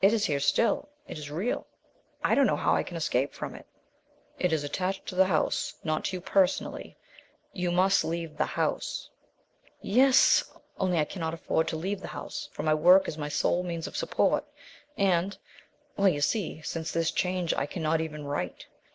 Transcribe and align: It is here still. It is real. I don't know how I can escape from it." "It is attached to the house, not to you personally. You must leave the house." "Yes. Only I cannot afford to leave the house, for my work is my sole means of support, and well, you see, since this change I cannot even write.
It 0.00 0.14
is 0.14 0.24
here 0.24 0.40
still. 0.40 0.88
It 1.06 1.18
is 1.18 1.30
real. 1.30 1.66
I 2.24 2.34
don't 2.34 2.46
know 2.46 2.56
how 2.56 2.74
I 2.74 2.82
can 2.82 2.96
escape 2.96 3.34
from 3.34 3.54
it." 3.54 3.66
"It 4.38 4.50
is 4.50 4.64
attached 4.64 5.04
to 5.08 5.14
the 5.14 5.26
house, 5.26 5.74
not 5.84 6.06
to 6.06 6.16
you 6.16 6.20
personally. 6.22 6.96
You 7.52 7.70
must 7.70 8.02
leave 8.02 8.38
the 8.38 8.46
house." 8.46 9.10
"Yes. 9.82 10.42
Only 10.78 10.98
I 10.98 11.04
cannot 11.04 11.34
afford 11.34 11.68
to 11.68 11.76
leave 11.76 12.00
the 12.00 12.08
house, 12.08 12.48
for 12.52 12.62
my 12.62 12.72
work 12.72 13.08
is 13.08 13.18
my 13.18 13.28
sole 13.28 13.62
means 13.62 13.86
of 13.86 13.94
support, 13.94 14.46
and 14.96 15.36
well, 15.98 16.08
you 16.08 16.22
see, 16.22 16.62
since 16.62 16.90
this 16.90 17.10
change 17.10 17.52
I 17.52 17.66
cannot 17.66 18.00
even 18.00 18.24
write. 18.24 18.64